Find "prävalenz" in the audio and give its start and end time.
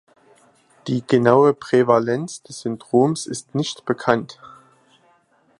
1.53-2.41